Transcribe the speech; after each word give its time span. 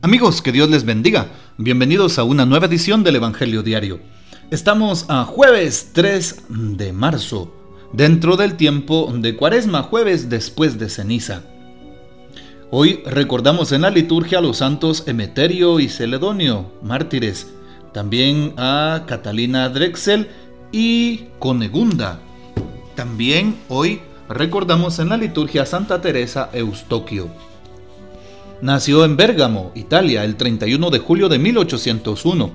Amigos, 0.00 0.42
que 0.42 0.52
Dios 0.52 0.70
les 0.70 0.84
bendiga. 0.84 1.26
Bienvenidos 1.56 2.20
a 2.20 2.24
una 2.24 2.46
nueva 2.46 2.66
edición 2.66 3.02
del 3.02 3.16
Evangelio 3.16 3.64
Diario. 3.64 3.98
Estamos 4.52 5.06
a 5.08 5.24
jueves 5.24 5.90
3 5.92 6.44
de 6.48 6.92
marzo, 6.92 7.52
dentro 7.92 8.36
del 8.36 8.54
tiempo 8.54 9.12
de 9.12 9.34
Cuaresma, 9.34 9.82
jueves 9.82 10.30
después 10.30 10.78
de 10.78 10.88
ceniza. 10.88 11.42
Hoy 12.70 13.02
recordamos 13.06 13.72
en 13.72 13.82
la 13.82 13.90
liturgia 13.90 14.38
a 14.38 14.40
los 14.40 14.58
santos 14.58 15.02
Emeterio 15.08 15.80
y 15.80 15.88
Celedonio, 15.88 16.70
mártires, 16.80 17.48
también 17.92 18.54
a 18.56 19.02
Catalina 19.08 19.68
Drexel 19.68 20.28
y 20.70 21.24
Conegunda. 21.40 22.20
También 22.94 23.56
hoy 23.68 24.00
recordamos 24.28 25.00
en 25.00 25.08
la 25.08 25.16
liturgia 25.16 25.62
a 25.62 25.66
Santa 25.66 26.00
Teresa 26.00 26.50
Eustoquio. 26.52 27.28
Nació 28.60 29.04
en 29.04 29.16
Bérgamo, 29.16 29.70
Italia, 29.76 30.24
el 30.24 30.34
31 30.34 30.90
de 30.90 30.98
julio 30.98 31.28
de 31.28 31.38
1801. 31.38 32.50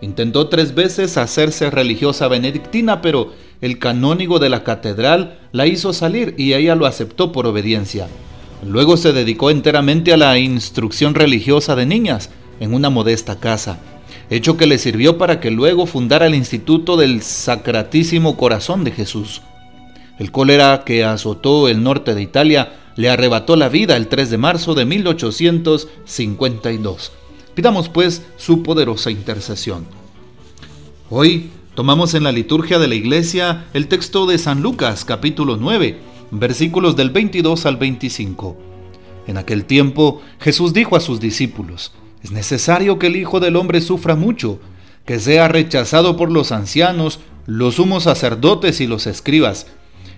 Intentó 0.00 0.48
tres 0.48 0.76
veces 0.76 1.16
hacerse 1.16 1.70
religiosa 1.70 2.28
benedictina, 2.28 3.02
pero 3.02 3.32
el 3.60 3.80
canónigo 3.80 4.38
de 4.38 4.48
la 4.48 4.62
catedral 4.62 5.40
la 5.50 5.66
hizo 5.66 5.92
salir 5.92 6.36
y 6.38 6.54
ella 6.54 6.76
lo 6.76 6.86
aceptó 6.86 7.32
por 7.32 7.48
obediencia. 7.48 8.06
Luego 8.64 8.96
se 8.96 9.12
dedicó 9.12 9.50
enteramente 9.50 10.12
a 10.12 10.16
la 10.16 10.38
instrucción 10.38 11.16
religiosa 11.16 11.74
de 11.74 11.84
niñas 11.84 12.30
en 12.60 12.72
una 12.72 12.88
modesta 12.88 13.40
casa, 13.40 13.80
hecho 14.30 14.56
que 14.56 14.68
le 14.68 14.78
sirvió 14.78 15.18
para 15.18 15.40
que 15.40 15.50
luego 15.50 15.86
fundara 15.86 16.26
el 16.26 16.36
Instituto 16.36 16.96
del 16.96 17.22
Sacratísimo 17.22 18.36
Corazón 18.36 18.84
de 18.84 18.92
Jesús. 18.92 19.42
El 20.20 20.30
cólera 20.30 20.84
que 20.86 21.02
azotó 21.02 21.66
el 21.66 21.82
norte 21.82 22.14
de 22.14 22.22
Italia 22.22 22.72
le 22.96 23.10
arrebató 23.10 23.56
la 23.56 23.68
vida 23.68 23.96
el 23.96 24.08
3 24.08 24.30
de 24.30 24.38
marzo 24.38 24.74
de 24.74 24.84
1852. 24.84 27.12
Pidamos 27.54 27.88
pues 27.88 28.22
su 28.36 28.62
poderosa 28.62 29.10
intercesión. 29.10 29.86
Hoy 31.08 31.50
tomamos 31.74 32.14
en 32.14 32.24
la 32.24 32.32
liturgia 32.32 32.78
de 32.78 32.88
la 32.88 32.94
iglesia 32.94 33.66
el 33.74 33.88
texto 33.88 34.26
de 34.26 34.38
San 34.38 34.62
Lucas 34.62 35.04
capítulo 35.04 35.56
9, 35.56 35.98
versículos 36.30 36.96
del 36.96 37.10
22 37.10 37.66
al 37.66 37.76
25. 37.76 38.56
En 39.26 39.36
aquel 39.36 39.64
tiempo 39.64 40.22
Jesús 40.40 40.72
dijo 40.72 40.96
a 40.96 41.00
sus 41.00 41.20
discípulos, 41.20 41.92
es 42.22 42.32
necesario 42.32 42.98
que 42.98 43.06
el 43.06 43.16
Hijo 43.16 43.40
del 43.40 43.56
Hombre 43.56 43.80
sufra 43.80 44.14
mucho, 44.14 44.60
que 45.06 45.18
sea 45.18 45.48
rechazado 45.48 46.16
por 46.16 46.30
los 46.30 46.52
ancianos, 46.52 47.20
los 47.46 47.76
sumos 47.76 48.04
sacerdotes 48.04 48.80
y 48.80 48.86
los 48.86 49.06
escribas, 49.06 49.66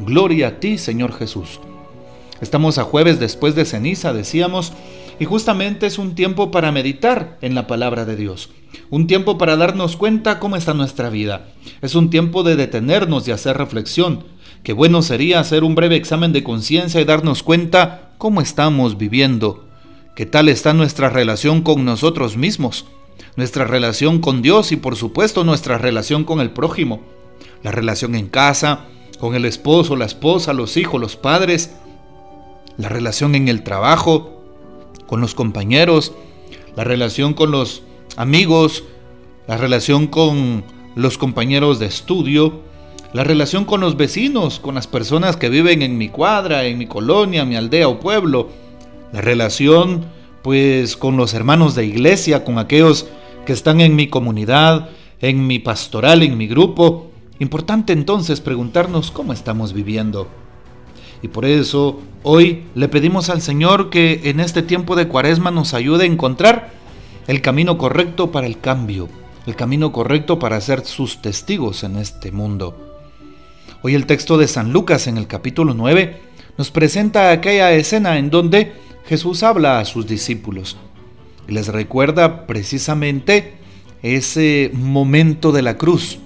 Gloria 0.00 0.48
a 0.48 0.60
ti, 0.60 0.78
Señor 0.78 1.12
Jesús. 1.12 1.60
Estamos 2.40 2.78
a 2.78 2.84
jueves 2.84 3.20
después 3.20 3.54
de 3.54 3.66
ceniza, 3.66 4.14
decíamos, 4.14 4.72
y 5.18 5.26
justamente 5.26 5.86
es 5.86 5.98
un 5.98 6.14
tiempo 6.14 6.50
para 6.50 6.72
meditar 6.72 7.36
en 7.42 7.54
la 7.54 7.66
palabra 7.66 8.06
de 8.06 8.16
Dios. 8.16 8.48
Un 8.88 9.06
tiempo 9.06 9.36
para 9.36 9.56
darnos 9.56 9.96
cuenta 9.96 10.38
cómo 10.38 10.56
está 10.56 10.72
nuestra 10.72 11.10
vida. 11.10 11.48
Es 11.82 11.94
un 11.94 12.08
tiempo 12.08 12.42
de 12.42 12.56
detenernos 12.56 13.28
y 13.28 13.32
hacer 13.32 13.58
reflexión. 13.58 14.24
Qué 14.62 14.72
bueno 14.72 15.02
sería 15.02 15.38
hacer 15.38 15.64
un 15.64 15.74
breve 15.74 15.96
examen 15.96 16.32
de 16.32 16.42
conciencia 16.42 17.00
y 17.00 17.04
darnos 17.04 17.42
cuenta 17.42 18.12
cómo 18.16 18.40
estamos 18.40 18.96
viviendo. 18.96 19.66
Qué 20.16 20.24
tal 20.24 20.48
está 20.48 20.72
nuestra 20.72 21.10
relación 21.10 21.60
con 21.60 21.84
nosotros 21.84 22.38
mismos. 22.38 22.86
Nuestra 23.36 23.66
relación 23.66 24.20
con 24.20 24.40
Dios 24.40 24.72
y 24.72 24.76
por 24.76 24.96
supuesto 24.96 25.44
nuestra 25.44 25.76
relación 25.76 26.24
con 26.24 26.40
el 26.40 26.50
prójimo. 26.50 27.02
La 27.62 27.70
relación 27.70 28.14
en 28.14 28.28
casa, 28.28 28.86
con 29.20 29.34
el 29.34 29.44
esposo, 29.44 29.96
la 29.96 30.06
esposa, 30.06 30.54
los 30.54 30.78
hijos, 30.78 30.98
los 30.98 31.16
padres, 31.16 31.74
la 32.78 32.88
relación 32.88 33.34
en 33.34 33.48
el 33.48 33.62
trabajo, 33.62 34.42
con 35.06 35.20
los 35.20 35.34
compañeros, 35.34 36.12
la 36.74 36.84
relación 36.84 37.34
con 37.34 37.50
los 37.50 37.82
amigos, 38.16 38.84
la 39.46 39.58
relación 39.58 40.06
con 40.06 40.64
los 40.94 41.18
compañeros 41.18 41.78
de 41.78 41.86
estudio, 41.86 42.62
la 43.12 43.22
relación 43.22 43.66
con 43.66 43.80
los 43.80 43.96
vecinos, 43.96 44.58
con 44.58 44.74
las 44.74 44.86
personas 44.86 45.36
que 45.36 45.50
viven 45.50 45.82
en 45.82 45.98
mi 45.98 46.08
cuadra, 46.08 46.64
en 46.64 46.78
mi 46.78 46.86
colonia, 46.86 47.44
mi 47.44 47.56
aldea 47.56 47.88
o 47.88 48.00
pueblo, 48.00 48.48
la 49.12 49.20
relación 49.20 50.06
pues 50.42 50.96
con 50.96 51.18
los 51.18 51.34
hermanos 51.34 51.74
de 51.74 51.84
iglesia, 51.84 52.44
con 52.44 52.58
aquellos 52.58 53.06
que 53.44 53.52
están 53.52 53.82
en 53.82 53.96
mi 53.96 54.08
comunidad, 54.08 54.88
en 55.20 55.46
mi 55.46 55.58
pastoral, 55.58 56.22
en 56.22 56.38
mi 56.38 56.46
grupo, 56.46 57.09
Importante 57.40 57.94
entonces 57.94 58.42
preguntarnos 58.42 59.10
cómo 59.10 59.32
estamos 59.32 59.72
viviendo. 59.72 60.28
Y 61.22 61.28
por 61.28 61.46
eso 61.46 61.98
hoy 62.22 62.64
le 62.74 62.88
pedimos 62.88 63.30
al 63.30 63.40
Señor 63.40 63.88
que 63.88 64.20
en 64.24 64.40
este 64.40 64.62
tiempo 64.62 64.94
de 64.94 65.08
cuaresma 65.08 65.50
nos 65.50 65.72
ayude 65.72 66.04
a 66.04 66.06
encontrar 66.06 66.70
el 67.26 67.40
camino 67.40 67.78
correcto 67.78 68.30
para 68.30 68.46
el 68.46 68.60
cambio, 68.60 69.08
el 69.46 69.56
camino 69.56 69.90
correcto 69.90 70.38
para 70.38 70.60
ser 70.60 70.84
sus 70.84 71.22
testigos 71.22 71.82
en 71.82 71.96
este 71.96 72.30
mundo. 72.30 72.98
Hoy 73.80 73.94
el 73.94 74.04
texto 74.04 74.36
de 74.36 74.46
San 74.46 74.74
Lucas 74.74 75.06
en 75.06 75.16
el 75.16 75.26
capítulo 75.26 75.72
9 75.72 76.20
nos 76.58 76.70
presenta 76.70 77.30
aquella 77.30 77.72
escena 77.72 78.18
en 78.18 78.28
donde 78.28 78.74
Jesús 79.06 79.42
habla 79.42 79.78
a 79.78 79.86
sus 79.86 80.06
discípulos 80.06 80.76
y 81.48 81.52
les 81.52 81.68
recuerda 81.68 82.46
precisamente 82.46 83.54
ese 84.02 84.70
momento 84.74 85.52
de 85.52 85.62
la 85.62 85.78
cruz, 85.78 86.18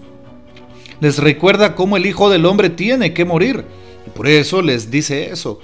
les 1.01 1.19
recuerda 1.19 1.75
cómo 1.75 1.97
el 1.97 2.07
Hijo 2.07 2.31
del 2.31 2.47
Hombre 2.47 2.71
tiene 2.71 3.13
que 3.13 3.25
morir. 3.25 3.65
Por 4.15 4.29
eso 4.29 4.63
les 4.63 4.91
dice 4.91 5.31
eso. 5.31 5.61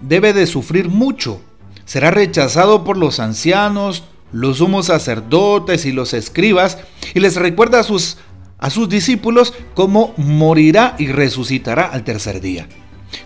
Debe 0.00 0.32
de 0.32 0.46
sufrir 0.46 0.88
mucho. 0.88 1.40
Será 1.84 2.10
rechazado 2.10 2.84
por 2.84 2.96
los 2.96 3.20
ancianos, 3.20 4.04
los 4.32 4.58
sumos 4.58 4.86
sacerdotes 4.86 5.84
y 5.84 5.92
los 5.92 6.14
escribas. 6.14 6.78
Y 7.14 7.20
les 7.20 7.36
recuerda 7.36 7.80
a 7.80 7.84
sus, 7.84 8.18
a 8.58 8.70
sus 8.70 8.88
discípulos 8.88 9.54
cómo 9.74 10.14
morirá 10.16 10.96
y 10.98 11.08
resucitará 11.08 11.86
al 11.86 12.04
tercer 12.04 12.40
día. 12.40 12.68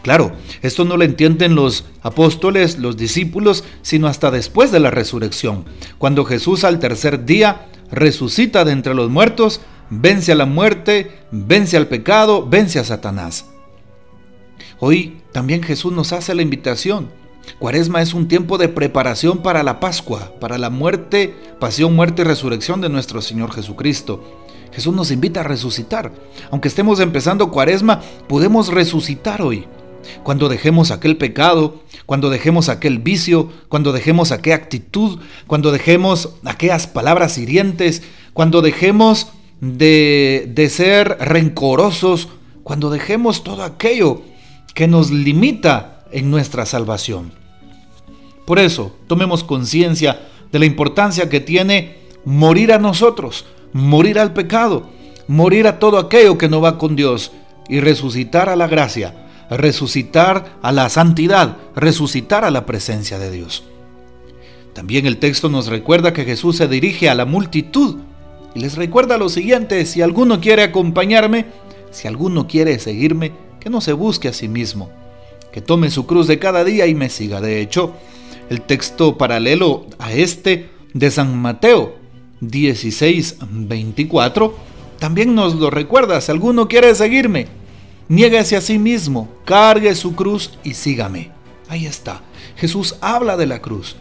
Claro, 0.03 0.33
esto 0.62 0.85
no 0.85 0.97
lo 0.97 1.05
entienden 1.05 1.55
los 1.55 1.85
apóstoles, 2.03 2.79
los 2.79 2.97
discípulos, 2.97 3.65
sino 3.83 4.09
hasta 4.09 4.31
después 4.31 4.73
de 4.73 4.81
la 4.81 4.91
resurrección, 4.91 5.65
cuando 5.99 6.25
Jesús 6.25 6.65
al 6.65 6.81
tercer 6.81 7.25
día 7.25 7.67
resucita 7.91 8.65
de 8.65 8.73
entre 8.73 8.95
los 8.95 9.11
muertos 9.11 9.61
vence 9.91 10.33
a 10.33 10.35
la 10.35 10.47
muerte, 10.47 11.21
vence 11.31 11.77
al 11.77 11.87
pecado, 11.87 12.47
vence 12.47 12.79
a 12.79 12.85
Satanás. 12.85 13.47
Hoy 14.79 15.19
también 15.33 15.63
Jesús 15.63 15.93
nos 15.93 16.13
hace 16.13 16.35
la 16.35 16.43
invitación. 16.43 17.09
Cuaresma 17.59 18.03
es 18.03 18.13
un 18.13 18.29
tiempo 18.29 18.59
de 18.59 18.69
preparación 18.69 19.39
para 19.39 19.63
la 19.63 19.81
Pascua, 19.81 20.33
para 20.41 20.59
la 20.59 20.69
muerte, 20.69 21.35
pasión, 21.61 21.95
muerte 21.95 22.23
y 22.23 22.25
resurrección 22.25 22.81
de 22.81 22.89
nuestro 22.89 23.23
Señor 23.23 23.53
Jesucristo. 23.53 24.23
Jesús 24.73 24.95
nos 24.95 25.11
invita 25.11 25.41
a 25.41 25.44
resucitar. 25.44 26.12
Aunque 26.50 26.69
estemos 26.69 27.00
empezando 27.00 27.50
Cuaresma, 27.50 28.03
podemos 28.29 28.69
resucitar 28.69 29.41
hoy. 29.41 29.67
Cuando 30.23 30.49
dejemos 30.49 30.91
aquel 30.91 31.17
pecado, 31.17 31.81
cuando 32.05 32.31
dejemos 32.31 32.69
aquel 32.69 32.99
vicio, 32.99 33.50
cuando 33.69 33.93
dejemos 33.93 34.32
aquella 34.32 34.56
actitud, 34.56 35.21
cuando 35.47 35.73
dejemos 35.73 36.35
aquellas 36.44 36.87
palabras 36.87 37.39
hirientes, 37.39 38.03
cuando 38.32 38.61
dejemos 38.61 39.29
de, 39.61 40.69
ser 40.70 41.17
rencorosos 41.20 42.29
cuando 42.62 42.91
dejemos 42.91 43.44
todo 43.44 43.62
aquello 43.62 44.23
que 44.75 44.88
nos 44.88 45.11
limita 45.11 46.05
en 46.12 46.31
nuestra 46.31 46.67
salvación. 46.67 47.32
Por 48.44 48.58
eso, 48.58 48.94
tomemos 49.06 49.44
conciencia 49.44 50.29
de 50.53 50.58
la 50.58 50.67
importancia 50.67 51.29
que 51.29 51.41
tiene 51.41 51.99
morir 52.25 52.73
a 52.73 52.79
nosotros, 52.79 53.44
morir 53.73 54.19
al 54.19 54.32
pecado, 54.32 54.88
morir 55.26 55.67
a 55.67 55.79
todo 55.79 55.99
aquello 55.99 56.38
que 56.38 56.49
no 56.49 56.61
va 56.61 56.79
con 56.79 56.94
Dios 56.97 57.32
y 57.69 57.81
resucitar 57.81 58.49
a 58.49 58.56
la 58.56 58.69
gracia, 58.69 59.26
resucitar 59.50 60.58
a 60.62 60.73
la 60.73 60.88
santidad, 60.88 61.56
resucitar 61.75 62.44
a 62.44 62.50
la 62.50 62.67
presencia 62.67 63.19
de 63.19 63.31
Dios. 63.31 63.64
También 64.75 65.06
el 65.06 65.17
texto 65.19 65.49
nos 65.49 65.69
recuerda 65.69 66.12
que 66.12 66.25
Jesús 66.25 66.56
se 66.56 66.69
dirige 66.69 67.08
a 67.08 67.14
la 67.14 67.25
multitud 67.25 67.97
y 68.56 68.58
les 68.58 68.76
recuerda 68.76 69.19
lo 69.19 69.29
siguiente, 69.29 69.85
si 69.85 70.00
alguno 70.00 70.41
quiere 70.41 70.62
acompañarme, 70.62 71.44
si 71.91 72.08
alguno 72.08 72.49
quiere 72.49 72.79
seguirme, 72.79 73.32
que 73.61 73.69
no 73.69 73.82
se 73.82 73.93
busque 73.93 74.29
a 74.29 74.32
sí 74.32 74.49
mismo, 74.49 74.88
que 75.53 75.61
tome 75.61 75.91
su 75.91 76.06
cruz 76.06 76.26
de 76.26 76.38
cada 76.38 76.64
día 76.64 76.87
y 76.87 76.94
me 76.94 77.11
siga. 77.11 77.43
De 77.43 77.61
hecho, 77.61 77.93
el 78.49 78.62
texto 78.62 79.19
paralelo 79.19 79.85
a 79.99 80.14
este 80.14 80.70
de 80.94 81.11
San 81.11 81.37
Mateo 81.37 81.97
16, 82.41 83.37
24, 83.43 84.56
también 84.99 85.35
nos 85.35 85.55
lo 85.56 85.69
recuerda. 85.69 86.19
Si 86.23 86.32
alguno 86.32 86.67
quiere 86.67 86.94
seguirme, 86.94 87.49
niéguese 88.08 88.56
a 88.56 88.62
sí 88.62 88.79
mismo, 88.79 89.29
cargue 89.44 89.94
su 89.94 90.14
cruz 90.14 90.53
y 90.64 90.73
sígame. 90.73 91.31
Ahí 91.69 91.85
está. 91.85 92.23
Jesús 92.56 92.97
habla 93.03 93.37
de 93.37 93.44
la 93.44 93.61
cruz. 93.61 93.97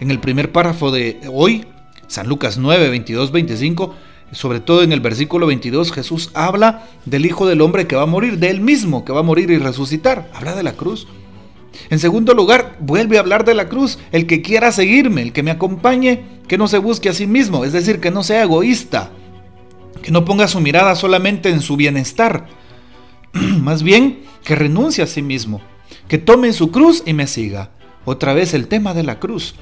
En 0.00 0.10
el 0.10 0.18
primer 0.18 0.50
párrafo 0.50 0.90
de 0.90 1.20
hoy, 1.32 1.66
San 2.10 2.26
Lucas 2.26 2.58
9, 2.58 2.90
22, 2.90 3.30
25, 3.30 3.94
sobre 4.32 4.58
todo 4.58 4.82
en 4.82 4.90
el 4.90 4.98
versículo 4.98 5.46
22, 5.46 5.92
Jesús 5.92 6.32
habla 6.34 6.88
del 7.04 7.24
Hijo 7.24 7.46
del 7.46 7.60
Hombre 7.60 7.86
que 7.86 7.94
va 7.94 8.02
a 8.02 8.06
morir, 8.06 8.38
de 8.38 8.50
él 8.50 8.60
mismo 8.60 9.04
que 9.04 9.12
va 9.12 9.20
a 9.20 9.22
morir 9.22 9.48
y 9.52 9.58
resucitar. 9.58 10.28
Habla 10.34 10.56
de 10.56 10.64
la 10.64 10.72
cruz. 10.72 11.06
En 11.88 12.00
segundo 12.00 12.34
lugar, 12.34 12.76
vuelve 12.80 13.16
a 13.16 13.20
hablar 13.20 13.44
de 13.44 13.54
la 13.54 13.68
cruz. 13.68 14.00
El 14.10 14.26
que 14.26 14.42
quiera 14.42 14.72
seguirme, 14.72 15.22
el 15.22 15.32
que 15.32 15.44
me 15.44 15.52
acompañe, 15.52 16.24
que 16.48 16.58
no 16.58 16.66
se 16.66 16.78
busque 16.78 17.08
a 17.08 17.14
sí 17.14 17.28
mismo, 17.28 17.64
es 17.64 17.72
decir, 17.72 18.00
que 18.00 18.10
no 18.10 18.24
sea 18.24 18.42
egoísta, 18.42 19.12
que 20.02 20.10
no 20.10 20.24
ponga 20.24 20.48
su 20.48 20.58
mirada 20.60 20.96
solamente 20.96 21.48
en 21.48 21.60
su 21.60 21.76
bienestar, 21.76 22.48
más 23.32 23.84
bien 23.84 24.24
que 24.42 24.56
renuncie 24.56 25.04
a 25.04 25.06
sí 25.06 25.22
mismo, 25.22 25.60
que 26.08 26.18
tome 26.18 26.52
su 26.54 26.72
cruz 26.72 27.04
y 27.06 27.12
me 27.12 27.28
siga. 27.28 27.70
Otra 28.04 28.34
vez 28.34 28.52
el 28.52 28.66
tema 28.66 28.94
de 28.94 29.04
la 29.04 29.20
cruz. 29.20 29.54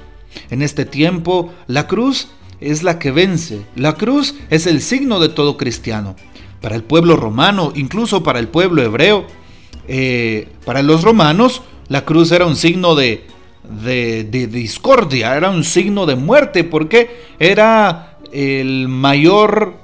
En 0.49 0.61
este 0.63 0.85
tiempo, 0.85 1.53
la 1.67 1.85
cruz 1.87 2.29
es 2.61 2.83
la 2.83 2.99
que 2.99 3.11
vence. 3.11 3.61
La 3.75 3.93
cruz 3.93 4.35
es 4.49 4.67
el 4.67 4.81
signo 4.81 5.19
de 5.19 5.29
todo 5.29 5.57
cristiano. 5.57 6.15
Para 6.61 6.75
el 6.75 6.83
pueblo 6.83 7.15
romano, 7.15 7.71
incluso 7.75 8.21
para 8.23 8.39
el 8.39 8.47
pueblo 8.49 8.81
hebreo, 8.81 9.25
eh, 9.87 10.47
para 10.65 10.81
los 10.83 11.03
romanos, 11.03 11.61
la 11.87 12.05
cruz 12.05 12.31
era 12.31 12.45
un 12.45 12.55
signo 12.55 12.95
de, 12.95 13.25
de, 13.63 14.47
discordia, 14.47 15.35
era 15.35 15.49
un 15.49 15.63
signo 15.63 16.05
de 16.05 16.15
muerte, 16.15 16.63
porque 16.63 17.23
era 17.39 18.17
el 18.31 18.87
mayor, 18.87 19.75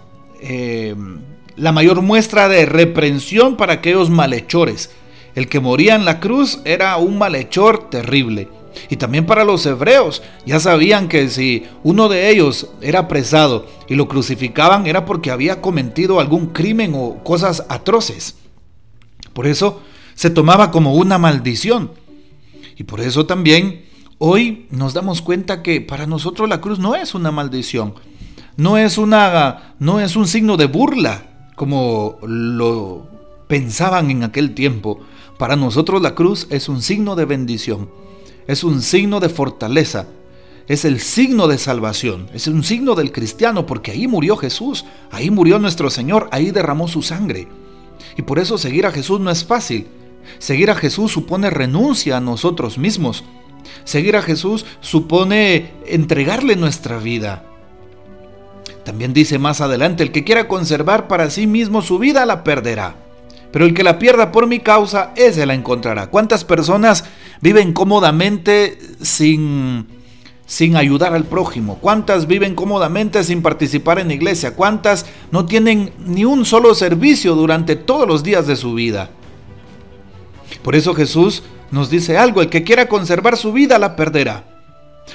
eh, 0.41 0.95
la 1.55 1.71
mayor 1.71 2.01
muestra 2.01 2.47
de 2.49 2.65
reprensión 2.65 3.55
para 3.55 3.73
aquellos 3.73 4.09
malhechores. 4.09 4.91
El 5.33 5.47
que 5.47 5.59
moría 5.59 5.95
en 5.95 6.05
la 6.05 6.19
cruz 6.19 6.59
era 6.65 6.95
un 6.97 7.17
malhechor 7.17 7.89
terrible. 7.89 8.47
Y 8.89 8.97
también 8.97 9.25
para 9.25 9.43
los 9.43 9.65
hebreos, 9.65 10.21
ya 10.45 10.59
sabían 10.59 11.07
que 11.07 11.29
si 11.29 11.65
uno 11.83 12.09
de 12.09 12.29
ellos 12.29 12.69
era 12.81 12.99
apresado 12.99 13.67
y 13.87 13.95
lo 13.95 14.07
crucificaban 14.07 14.87
era 14.87 15.05
porque 15.05 15.31
había 15.31 15.61
cometido 15.61 16.19
algún 16.19 16.47
crimen 16.47 16.93
o 16.95 17.23
cosas 17.23 17.65
atroces. 17.69 18.35
Por 19.33 19.47
eso 19.47 19.81
se 20.13 20.29
tomaba 20.29 20.71
como 20.71 20.95
una 20.95 21.17
maldición. 21.17 21.91
Y 22.77 22.83
por 22.83 23.01
eso 23.01 23.25
también 23.25 23.85
hoy 24.17 24.67
nos 24.69 24.93
damos 24.93 25.21
cuenta 25.21 25.61
que 25.61 25.81
para 25.81 26.07
nosotros 26.07 26.47
la 26.49 26.61
cruz 26.61 26.79
no 26.79 26.95
es 26.95 27.15
una 27.15 27.31
maldición, 27.31 27.95
no 28.57 28.77
es 28.77 28.97
una 28.97 29.75
no 29.79 29.99
es 29.99 30.15
un 30.15 30.27
signo 30.27 30.57
de 30.57 30.65
burla 30.65 31.49
como 31.55 32.17
lo 32.21 33.07
pensaban 33.47 34.11
en 34.11 34.23
aquel 34.23 34.53
tiempo. 34.53 34.99
Para 35.37 35.55
nosotros 35.55 36.01
la 36.01 36.15
cruz 36.15 36.47
es 36.49 36.69
un 36.69 36.81
signo 36.81 37.15
de 37.15 37.25
bendición 37.25 37.89
es 38.47 38.63
un 38.63 38.81
signo 38.81 39.19
de 39.19 39.29
fortaleza, 39.29 40.07
es 40.67 40.85
el 40.85 40.99
signo 40.99 41.47
de 41.47 41.57
salvación, 41.57 42.27
es 42.33 42.47
un 42.47 42.63
signo 42.63 42.95
del 42.95 43.11
cristiano, 43.11 43.65
porque 43.65 43.91
ahí 43.91 44.07
murió 44.07 44.37
Jesús, 44.37 44.85
ahí 45.11 45.29
murió 45.29 45.59
nuestro 45.59 45.89
Señor, 45.89 46.27
ahí 46.31 46.51
derramó 46.51 46.87
su 46.87 47.01
sangre. 47.01 47.47
Y 48.17 48.23
por 48.23 48.39
eso 48.39 48.57
seguir 48.57 48.85
a 48.85 48.91
Jesús 48.91 49.19
no 49.19 49.29
es 49.29 49.45
fácil. 49.45 49.87
Seguir 50.39 50.71
a 50.71 50.75
Jesús 50.75 51.11
supone 51.11 51.49
renuncia 51.49 52.17
a 52.17 52.21
nosotros 52.21 52.77
mismos. 52.77 53.23
Seguir 53.83 54.15
a 54.15 54.21
Jesús 54.21 54.65
supone 54.79 55.71
entregarle 55.85 56.55
nuestra 56.55 56.97
vida. 56.97 57.43
También 58.83 59.13
dice 59.13 59.37
más 59.37 59.61
adelante, 59.61 60.03
el 60.03 60.11
que 60.11 60.23
quiera 60.23 60.47
conservar 60.47 61.07
para 61.07 61.29
sí 61.29 61.47
mismo 61.47 61.81
su 61.81 61.99
vida 61.99 62.25
la 62.25 62.43
perderá 62.43 62.95
pero 63.55 63.63
el 63.63 63.73
que 63.73 63.85
la 63.85 63.99
pierda 63.99 64.33
por 64.33 64.47
mi 64.47 64.59
causa, 64.59 65.13
ese 65.15 65.45
la 65.45 65.53
encontrará. 65.53 66.07
¿Cuántas 66.07 66.43
personas 66.43 67.05
viven 67.41 67.73
cómodamente 67.73 68.77
sin, 69.01 69.87
sin 70.45 70.75
ayudar 70.75 71.13
al 71.13 71.25
prójimo? 71.25 71.77
¿Cuántas 71.79 72.27
viven 72.27 72.55
cómodamente 72.55 73.23
sin 73.23 73.41
participar 73.41 73.99
en 73.99 74.11
iglesia? 74.11 74.55
¿Cuántas 74.55 75.05
no 75.31 75.45
tienen 75.45 75.91
ni 76.05 76.25
un 76.25 76.45
solo 76.45 76.75
servicio 76.75 77.35
durante 77.35 77.75
todos 77.75 78.07
los 78.07 78.23
días 78.23 78.47
de 78.47 78.55
su 78.55 78.73
vida? 78.73 79.09
Por 80.63 80.75
eso 80.75 80.93
Jesús 80.93 81.43
nos 81.71 81.89
dice 81.89 82.17
algo, 82.17 82.41
el 82.41 82.49
que 82.49 82.63
quiera 82.63 82.87
conservar 82.87 83.37
su 83.37 83.53
vida 83.53 83.79
la 83.79 83.95
perderá. 83.95 84.45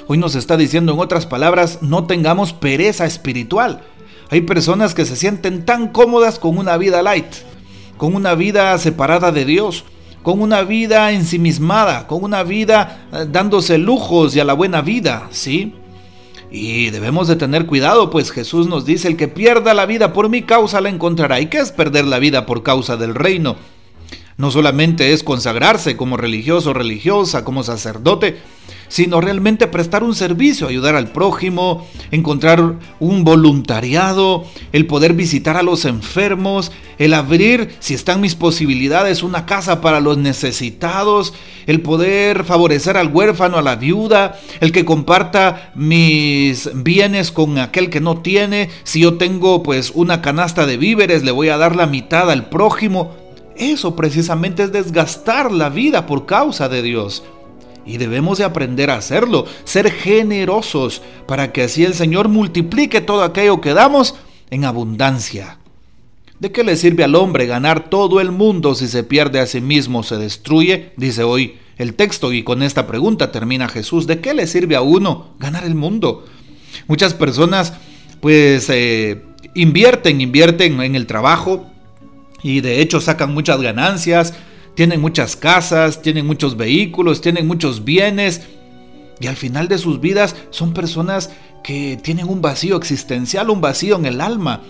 Hoy 0.07 0.19
nos 0.19 0.35
está 0.35 0.57
diciendo 0.57 0.93
en 0.93 1.01
otras 1.01 1.27
palabras, 1.27 1.79
no 1.83 2.07
tengamos 2.07 2.53
pereza 2.53 3.07
espiritual. 3.07 3.83
Hay 4.31 4.43
personas 4.43 4.95
que 4.95 5.05
se 5.05 5.17
sienten 5.17 5.65
tan 5.65 5.89
cómodas 5.89 6.39
con 6.39 6.59
una 6.59 6.77
vida 6.77 7.03
light 7.03 7.35
con 8.01 8.15
una 8.15 8.35
vida 8.35 8.79
separada 8.79 9.31
de 9.31 9.45
Dios, 9.45 9.85
con 10.23 10.41
una 10.41 10.63
vida 10.63 11.13
ensimismada, 11.13 12.07
con 12.07 12.23
una 12.23 12.43
vida 12.43 13.07
eh, 13.13 13.27
dándose 13.31 13.79
lujos 13.79 14.37
y 14.37 14.41
a 14.41 14.45
la 14.45 14.55
buena 14.55 14.83
vida, 14.83 15.29
¿sí? 15.31 15.75
Y 16.51 16.91
debemos 16.91 17.29
de 17.29 17.37
tener 17.37 17.67
cuidado, 17.67 18.11
pues 18.11 18.33
Jesús 18.33 18.67
nos 18.67 18.85
dice, 18.85 19.07
el 19.09 19.17
que 19.17 19.29
pierda 19.29 19.73
la 19.73 19.87
vida 19.87 20.13
por 20.13 20.29
mi 20.29 20.43
causa 20.43 20.81
la 20.81 20.89
encontrará. 20.89 21.41
¿Y 21.41 21.47
qué 21.47 21.59
es 21.59 21.71
perder 21.71 22.07
la 22.07 22.19
vida 22.19 22.45
por 22.45 22.63
causa 22.65 22.97
del 22.97 23.15
reino? 23.15 23.57
No 24.37 24.51
solamente 24.51 25.13
es 25.13 25.23
consagrarse 25.23 25.97
como 25.97 26.17
religioso 26.17 26.71
o 26.71 26.75
religiosa, 26.75 27.45
como 27.45 27.63
sacerdote, 27.63 28.39
sino 28.91 29.21
realmente 29.21 29.69
prestar 29.69 30.03
un 30.03 30.15
servicio, 30.15 30.67
ayudar 30.67 30.97
al 30.97 31.13
prójimo, 31.13 31.87
encontrar 32.11 32.75
un 32.99 33.25
voluntariado, 33.25 34.45
el 34.73 34.87
poder 34.87 35.15
visitar 35.15 35.57
a 35.57 35.63
los 35.63 35.85
enfermos, 35.85 36.73
el 36.99 37.15
abrir, 37.15 37.77
si 37.79 37.95
están 37.95 38.21
mis 38.21 38.35
posibilidades, 38.35 39.23
una 39.23 39.47
casa 39.47 39.81
para 39.81 40.01
los 40.01 40.19
necesitados, 40.19 41.33
el 41.67 41.81
poder 41.81 42.45
favorecer 42.45 42.97
al 42.97 43.15
huérfano, 43.15 43.59
a 43.59 43.63
la 43.63 43.77
viuda, 43.77 44.39
el 44.61 44.73
que 44.73 44.85
comparta 44.85 45.71
mis 45.77 46.69
bienes 46.75 47.31
con 47.31 47.59
aquel 47.59 47.91
que 47.91 48.01
no 48.01 48.19
tiene, 48.19 48.71
si 48.83 49.01
yo 49.01 49.15
tengo 49.15 49.63
pues 49.63 49.93
una 49.95 50.21
canasta 50.21 50.67
de 50.67 50.77
víveres, 50.77 51.23
le 51.23 51.31
voy 51.31 51.49
a 51.49 51.59
dar 51.59 51.77
la 51.77 51.87
mitad 51.87 52.29
al 52.29 52.49
prójimo. 52.49 53.15
Eso 53.57 53.95
precisamente 53.95 54.65
es 54.65 54.73
desgastar 54.73 55.53
la 55.53 55.69
vida 55.69 56.07
por 56.07 56.27
causa 56.27 56.69
de 56.69 56.83
Dios. 56.83 57.23
Y 57.87 57.97
debemos 57.97 58.39
de 58.39 58.45
aprender 58.45 58.91
a 58.91 58.97
hacerlo, 58.97 59.47
ser 59.65 59.91
generosos, 59.91 61.03
para 61.27 61.53
que 61.53 61.63
así 61.63 61.85
el 61.85 61.95
Señor 61.95 62.29
multiplique 62.29 63.01
todo 63.01 63.23
aquello 63.23 63.61
que 63.61 63.75
damos 63.75 64.15
en 64.51 64.65
abundancia. 64.65 65.59
¿De 66.39 66.51
qué 66.51 66.65
le 66.65 66.77
sirve 66.77 67.05
al 67.05 67.17
hombre 67.17 67.47
ganar 67.47 67.91
todo 67.91 68.21
el 68.21 68.33
mundo 68.33 68.75
si 68.75 68.89
se 68.89 69.05
pierde 69.05 69.41
a 69.41 69.47
sí 69.47 69.61
mismo, 69.61 70.03
se 70.03 70.17
destruye? 70.17 70.93
Dice 70.97 71.23
hoy 71.23 71.59
el 71.77 71.95
texto 71.95 72.33
y 72.33 72.43
con 72.43 72.63
esta 72.63 72.87
pregunta 72.87 73.31
termina 73.31 73.69
Jesús. 73.69 74.07
¿De 74.07 74.21
qué 74.21 74.33
le 74.33 74.47
sirve 74.47 74.77
a 74.77 74.81
uno 74.81 75.35
ganar 75.39 75.65
el 75.65 75.75
mundo? 75.75 76.25
Muchas 76.87 77.15
personas 77.15 77.75
pues 78.21 78.69
eh, 78.71 79.23
invierten, 79.55 80.21
invierten 80.21 80.81
en 80.81 80.95
el 80.95 81.07
trabajo 81.07 81.67
y 82.43 82.61
de 82.61 82.81
hecho 82.81 83.01
sacan 83.01 83.35
muchas 83.35 83.61
ganancias, 83.61 84.35
tienen 84.81 85.03
muchas 85.03 85.37
casas, 85.37 86.01
tienen 86.01 86.27
muchos 86.27 86.57
vehículos, 86.57 87.21
tienen 87.21 87.47
muchos 87.47 87.85
bienes 87.85 88.47
y 89.21 89.27
al 89.27 89.37
final 89.37 89.69
de 89.69 89.77
sus 89.77 90.01
vidas 90.01 90.35
son 90.49 90.73
personas 90.73 91.29
que 91.63 92.01
tienen 92.03 92.27
un 92.27 92.41
vacío 92.41 92.79
existencial, 92.79 93.51
un 93.51 93.61
vacío 93.61 93.97
en 93.97 94.07
el 94.07 94.23
alma. 94.23 94.63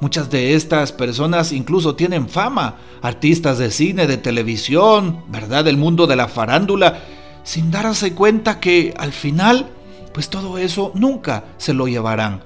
Muchas 0.00 0.28
de 0.28 0.54
estas 0.54 0.90
personas 0.90 1.52
incluso 1.52 1.94
tienen 1.94 2.28
fama, 2.28 2.78
artistas 3.00 3.58
de 3.58 3.70
cine, 3.70 4.08
de 4.08 4.16
televisión, 4.16 5.22
¿verdad? 5.28 5.64
Del 5.64 5.76
mundo 5.76 6.08
de 6.08 6.16
la 6.16 6.26
farándula, 6.26 7.04
sin 7.44 7.70
darse 7.70 8.12
cuenta 8.12 8.58
que 8.58 8.92
al 8.96 9.12
final, 9.12 9.70
pues 10.12 10.30
todo 10.30 10.58
eso 10.58 10.90
nunca 10.96 11.44
se 11.58 11.74
lo 11.74 11.86
llevarán. 11.86 12.42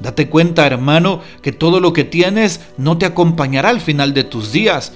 Date 0.00 0.28
cuenta, 0.28 0.66
hermano, 0.66 1.22
que 1.40 1.52
todo 1.52 1.80
lo 1.80 1.94
que 1.94 2.04
tienes 2.04 2.60
no 2.76 2.98
te 2.98 3.06
acompañará 3.06 3.70
al 3.70 3.80
final 3.80 4.12
de 4.12 4.24
tus 4.24 4.52
días. 4.52 4.92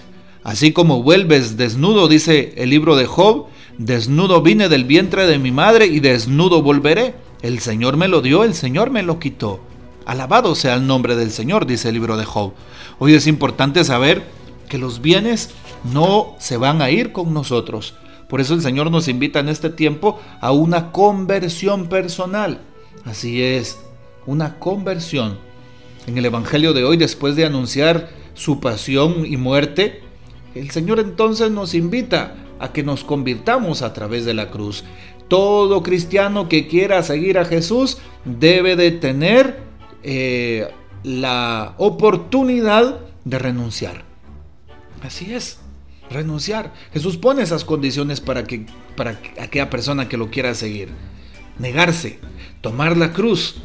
Así 0.46 0.70
como 0.70 1.02
vuelves 1.02 1.56
desnudo, 1.56 2.06
dice 2.06 2.54
el 2.56 2.70
libro 2.70 2.94
de 2.94 3.06
Job, 3.06 3.46
desnudo 3.78 4.42
vine 4.42 4.68
del 4.68 4.84
vientre 4.84 5.26
de 5.26 5.40
mi 5.40 5.50
madre 5.50 5.86
y 5.86 5.98
desnudo 5.98 6.62
volveré. 6.62 7.16
El 7.42 7.58
Señor 7.58 7.96
me 7.96 8.06
lo 8.06 8.22
dio, 8.22 8.44
el 8.44 8.54
Señor 8.54 8.90
me 8.90 9.02
lo 9.02 9.18
quitó. 9.18 9.58
Alabado 10.04 10.54
sea 10.54 10.74
el 10.74 10.86
nombre 10.86 11.16
del 11.16 11.32
Señor, 11.32 11.66
dice 11.66 11.88
el 11.88 11.94
libro 11.94 12.16
de 12.16 12.24
Job. 12.24 12.52
Hoy 13.00 13.14
es 13.14 13.26
importante 13.26 13.82
saber 13.82 14.22
que 14.68 14.78
los 14.78 15.02
bienes 15.02 15.50
no 15.92 16.36
se 16.38 16.56
van 16.58 16.80
a 16.80 16.90
ir 16.90 17.10
con 17.10 17.34
nosotros. 17.34 17.94
Por 18.28 18.40
eso 18.40 18.54
el 18.54 18.62
Señor 18.62 18.88
nos 18.92 19.08
invita 19.08 19.40
en 19.40 19.48
este 19.48 19.68
tiempo 19.68 20.20
a 20.40 20.52
una 20.52 20.92
conversión 20.92 21.88
personal. 21.88 22.60
Así 23.04 23.42
es, 23.42 23.80
una 24.26 24.60
conversión. 24.60 25.38
En 26.06 26.16
el 26.16 26.24
Evangelio 26.24 26.72
de 26.72 26.84
hoy, 26.84 26.98
después 26.98 27.34
de 27.34 27.46
anunciar 27.46 28.10
su 28.34 28.60
pasión 28.60 29.26
y 29.26 29.36
muerte, 29.36 30.05
el 30.58 30.70
Señor 30.70 31.00
entonces 31.00 31.50
nos 31.50 31.74
invita 31.74 32.34
a 32.58 32.72
que 32.72 32.82
nos 32.82 33.04
convirtamos 33.04 33.82
a 33.82 33.92
través 33.92 34.24
de 34.24 34.34
la 34.34 34.50
cruz. 34.50 34.84
Todo 35.28 35.82
cristiano 35.82 36.48
que 36.48 36.66
quiera 36.66 37.02
seguir 37.02 37.38
a 37.38 37.44
Jesús 37.44 37.98
debe 38.24 38.76
de 38.76 38.92
tener 38.92 39.60
eh, 40.02 40.68
la 41.02 41.74
oportunidad 41.78 43.00
de 43.24 43.38
renunciar. 43.38 44.04
Así 45.02 45.34
es, 45.34 45.58
renunciar. 46.10 46.72
Jesús 46.92 47.16
pone 47.16 47.42
esas 47.42 47.64
condiciones 47.64 48.20
para 48.20 48.44
que 48.44 48.66
para 48.96 49.20
aquella 49.40 49.68
persona 49.68 50.08
que 50.08 50.16
lo 50.16 50.30
quiera 50.30 50.54
seguir. 50.54 50.88
Negarse, 51.58 52.18
tomar 52.60 52.96
la 52.96 53.12
cruz, 53.12 53.56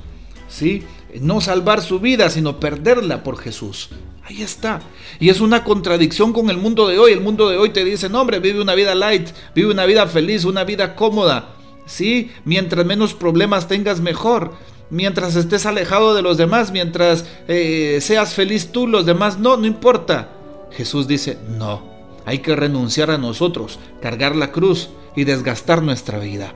¿sí? 0.47 0.83
No 1.19 1.41
salvar 1.41 1.81
su 1.81 1.99
vida, 1.99 2.29
sino 2.29 2.59
perderla 2.59 3.23
por 3.23 3.37
Jesús. 3.37 3.89
Ahí 4.31 4.43
está. 4.43 4.79
Y 5.19 5.27
es 5.27 5.41
una 5.41 5.65
contradicción 5.65 6.31
con 6.31 6.49
el 6.49 6.57
mundo 6.57 6.87
de 6.87 6.97
hoy. 6.97 7.11
El 7.11 7.19
mundo 7.19 7.49
de 7.49 7.57
hoy 7.57 7.71
te 7.71 7.83
dice, 7.83 8.07
no 8.07 8.21
hombre, 8.21 8.39
vive 8.39 8.61
una 8.61 8.75
vida 8.75 8.95
light, 8.95 9.27
vive 9.53 9.71
una 9.71 9.85
vida 9.85 10.07
feliz, 10.07 10.45
una 10.45 10.63
vida 10.63 10.95
cómoda. 10.95 11.55
¿Sí? 11.85 12.31
Mientras 12.45 12.85
menos 12.85 13.13
problemas 13.13 13.67
tengas, 13.67 13.99
mejor. 13.99 14.53
Mientras 14.89 15.35
estés 15.35 15.65
alejado 15.65 16.15
de 16.15 16.21
los 16.21 16.37
demás, 16.37 16.71
mientras 16.71 17.25
eh, 17.49 17.99
seas 17.99 18.33
feliz 18.33 18.71
tú, 18.71 18.87
los 18.87 19.05
demás 19.05 19.37
no, 19.37 19.57
no 19.57 19.67
importa. 19.67 20.29
Jesús 20.71 21.09
dice, 21.09 21.37
no, 21.49 21.83
hay 22.25 22.39
que 22.39 22.55
renunciar 22.55 23.11
a 23.11 23.17
nosotros, 23.17 23.79
cargar 24.01 24.37
la 24.37 24.53
cruz 24.53 24.91
y 25.13 25.25
desgastar 25.25 25.83
nuestra 25.83 26.19
vida. 26.19 26.53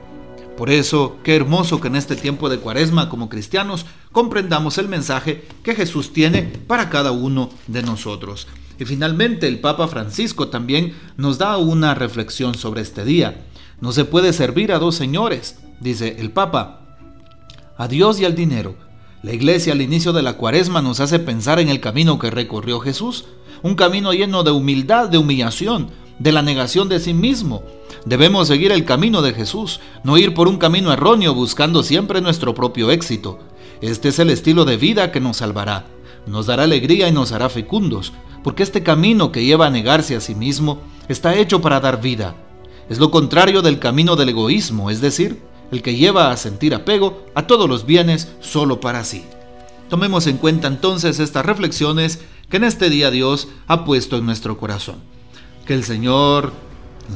Por 0.56 0.70
eso, 0.70 1.18
qué 1.22 1.36
hermoso 1.36 1.80
que 1.80 1.88
en 1.88 1.96
este 1.96 2.16
tiempo 2.16 2.48
de 2.48 2.58
cuaresma 2.58 3.10
como 3.10 3.28
cristianos 3.28 3.84
comprendamos 4.10 4.78
el 4.78 4.88
mensaje 4.88 5.46
que 5.62 5.74
Jesús 5.74 6.14
tiene 6.14 6.42
para 6.66 6.88
cada 6.88 7.12
uno 7.12 7.50
de 7.66 7.82
nosotros. 7.82 8.46
Y 8.78 8.84
finalmente 8.86 9.48
el 9.48 9.60
Papa 9.60 9.86
Francisco 9.88 10.48
también 10.48 10.94
nos 11.18 11.36
da 11.36 11.58
una 11.58 11.94
reflexión 11.94 12.54
sobre 12.54 12.80
este 12.80 13.04
día. 13.04 13.44
No 13.80 13.92
se 13.92 14.06
puede 14.06 14.32
servir 14.32 14.72
a 14.72 14.78
dos 14.78 14.94
señores, 14.94 15.58
dice 15.80 16.16
el 16.18 16.30
Papa, 16.30 16.80
a 17.76 17.88
Dios 17.88 18.18
y 18.20 18.24
al 18.24 18.34
dinero. 18.34 18.76
La 19.22 19.34
iglesia 19.34 19.74
al 19.74 19.82
inicio 19.82 20.14
de 20.14 20.22
la 20.22 20.34
cuaresma 20.34 20.80
nos 20.80 21.00
hace 21.00 21.18
pensar 21.18 21.58
en 21.58 21.68
el 21.68 21.80
camino 21.80 22.18
que 22.18 22.30
recorrió 22.30 22.80
Jesús, 22.80 23.26
un 23.62 23.74
camino 23.74 24.12
lleno 24.12 24.42
de 24.42 24.52
humildad, 24.52 25.08
de 25.08 25.18
humillación, 25.18 25.90
de 26.18 26.32
la 26.32 26.42
negación 26.42 26.88
de 26.88 27.00
sí 27.00 27.14
mismo. 27.14 27.62
Debemos 28.04 28.48
seguir 28.48 28.72
el 28.72 28.84
camino 28.84 29.22
de 29.22 29.32
Jesús, 29.32 29.80
no 30.04 30.18
ir 30.18 30.34
por 30.34 30.48
un 30.48 30.58
camino 30.58 30.92
erróneo 30.92 31.34
buscando 31.34 31.82
siempre 31.82 32.20
nuestro 32.20 32.54
propio 32.54 32.90
éxito. 32.90 33.38
Este 33.80 34.08
es 34.08 34.18
el 34.18 34.30
estilo 34.30 34.64
de 34.64 34.76
vida 34.76 35.12
que 35.12 35.20
nos 35.20 35.38
salvará, 35.38 35.86
nos 36.26 36.46
dará 36.46 36.64
alegría 36.64 37.08
y 37.08 37.12
nos 37.12 37.32
hará 37.32 37.48
fecundos, 37.48 38.12
porque 38.42 38.62
este 38.62 38.82
camino 38.82 39.32
que 39.32 39.44
lleva 39.44 39.66
a 39.66 39.70
negarse 39.70 40.16
a 40.16 40.20
sí 40.20 40.34
mismo 40.34 40.78
está 41.08 41.34
hecho 41.36 41.60
para 41.60 41.80
dar 41.80 42.00
vida. 42.00 42.36
Es 42.88 42.98
lo 42.98 43.10
contrario 43.10 43.62
del 43.62 43.78
camino 43.78 44.16
del 44.16 44.30
egoísmo, 44.30 44.90
es 44.90 45.00
decir, 45.00 45.42
el 45.72 45.82
que 45.82 45.96
lleva 45.96 46.30
a 46.30 46.36
sentir 46.36 46.74
apego 46.74 47.26
a 47.34 47.46
todos 47.46 47.68
los 47.68 47.84
bienes 47.84 48.32
solo 48.40 48.80
para 48.80 49.04
sí. 49.04 49.24
Tomemos 49.88 50.26
en 50.26 50.38
cuenta 50.38 50.68
entonces 50.68 51.18
estas 51.18 51.44
reflexiones 51.44 52.20
que 52.48 52.56
en 52.56 52.64
este 52.64 52.90
día 52.90 53.10
Dios 53.10 53.48
ha 53.66 53.84
puesto 53.84 54.16
en 54.16 54.26
nuestro 54.26 54.56
corazón. 54.58 55.15
Que 55.66 55.74
el 55.74 55.84
Señor 55.84 56.52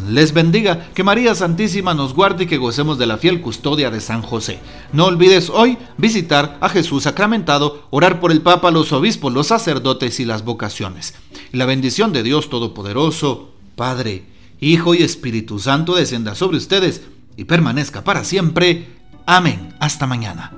les 0.08 0.32
bendiga, 0.32 0.88
que 0.94 1.02
María 1.02 1.34
Santísima 1.34 1.94
nos 1.94 2.14
guarde 2.14 2.44
y 2.44 2.46
que 2.46 2.58
gocemos 2.58 2.98
de 2.98 3.06
la 3.06 3.18
fiel 3.18 3.40
custodia 3.40 3.90
de 3.90 4.00
San 4.00 4.22
José. 4.22 4.60
No 4.92 5.06
olvides 5.06 5.50
hoy 5.50 5.78
visitar 5.96 6.58
a 6.60 6.68
Jesús 6.68 7.04
sacramentado, 7.04 7.86
orar 7.90 8.20
por 8.20 8.30
el 8.30 8.40
Papa, 8.40 8.70
los 8.70 8.92
obispos, 8.92 9.32
los 9.32 9.48
sacerdotes 9.48 10.20
y 10.20 10.24
las 10.24 10.44
vocaciones. 10.44 11.14
La 11.52 11.66
bendición 11.66 12.12
de 12.12 12.22
Dios 12.22 12.50
Todopoderoso, 12.50 13.50
Padre, 13.76 14.24
Hijo 14.60 14.94
y 14.94 15.02
Espíritu 15.02 15.58
Santo 15.58 15.96
descienda 15.96 16.34
sobre 16.34 16.58
ustedes 16.58 17.02
y 17.36 17.44
permanezca 17.44 18.04
para 18.04 18.24
siempre. 18.24 18.86
Amén. 19.26 19.74
Hasta 19.80 20.06
mañana. 20.06 20.52